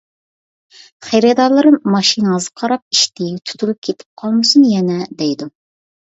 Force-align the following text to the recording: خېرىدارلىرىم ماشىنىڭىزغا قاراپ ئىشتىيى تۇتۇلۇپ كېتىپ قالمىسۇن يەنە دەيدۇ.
خېرىدارلىرىم 1.07 1.77
ماشىنىڭىزغا 1.97 2.57
قاراپ 2.63 2.97
ئىشتىيى 2.99 3.37
تۇتۇلۇپ 3.51 3.83
كېتىپ 3.91 4.09
قالمىسۇن 4.25 4.67
يەنە 4.73 4.99
دەيدۇ. 5.23 5.53